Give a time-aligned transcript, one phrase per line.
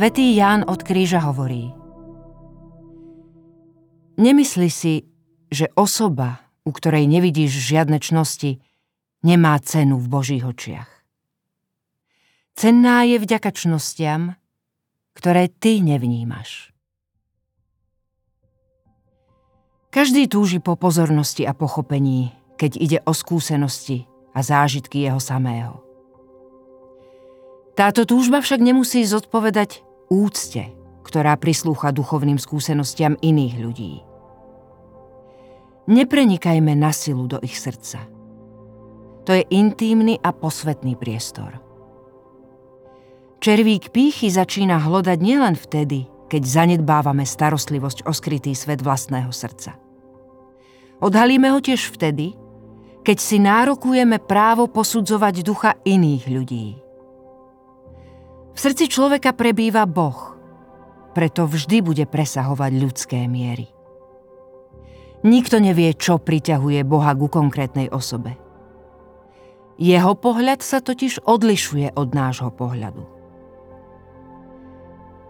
[0.00, 1.76] Svetý Ján od kríža hovorí
[4.16, 5.04] Nemysli si,
[5.52, 8.64] že osoba, u ktorej nevidíš žiadne čnosti,
[9.20, 10.88] nemá cenu v Božích očiach.
[12.56, 14.40] Cenná je vďakačnostiam,
[15.12, 16.72] ktoré ty nevnímaš.
[19.92, 25.84] Každý túži po pozornosti a pochopení, keď ide o skúsenosti a zážitky jeho samého.
[27.76, 30.74] Táto túžba však nemusí zodpovedať úcte,
[31.06, 33.92] ktorá prislúcha duchovným skúsenostiam iných ľudí.
[35.86, 38.04] Neprenikajme na silu do ich srdca.
[39.24, 41.62] To je intímny a posvetný priestor.
[43.40, 49.80] Červík pýchy začína hlodať nielen vtedy, keď zanedbávame starostlivosť o skrytý svet vlastného srdca.
[51.00, 52.36] Odhalíme ho tiež vtedy,
[53.00, 56.89] keď si nárokujeme právo posudzovať ducha iných ľudí.
[58.50, 60.34] V srdci človeka prebýva Boh,
[61.14, 63.70] preto vždy bude presahovať ľudské miery.
[65.20, 68.40] Nikto nevie, čo priťahuje Boha ku konkrétnej osobe.
[69.80, 73.04] Jeho pohľad sa totiž odlišuje od nášho pohľadu.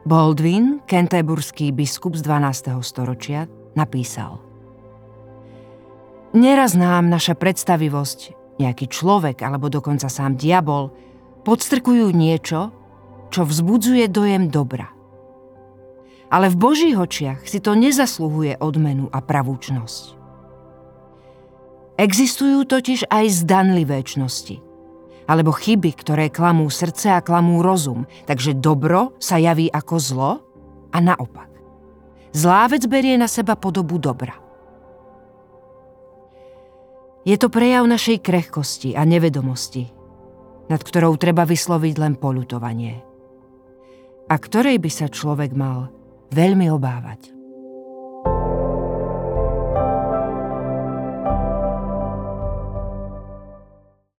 [0.06, 2.82] Baldwin, kenteburský biskup z 12.
[2.82, 4.40] storočia, napísal
[6.30, 8.18] Neraz nám naša predstavivosť,
[8.62, 10.94] nejaký človek alebo dokonca sám diabol
[11.42, 12.70] podstrkujú niečo,
[13.30, 14.90] čo vzbudzuje dojem dobra.
[16.30, 20.18] Ale v Božích očiach si to nezasluhuje odmenu a pravúčnosť.
[21.98, 24.62] Existujú totiž aj zdanlivé čnosti,
[25.26, 30.30] alebo chyby, ktoré klamú srdce a klamú rozum, takže dobro sa javí ako zlo
[30.90, 31.50] a naopak.
[32.30, 34.38] Zlá vec berie na seba podobu dobra.
[37.26, 39.92] Je to prejav našej krehkosti a nevedomosti,
[40.72, 43.02] nad ktorou treba vysloviť len polutovanie–
[44.30, 45.90] a ktorej by sa človek mal
[46.30, 47.39] veľmi obávať.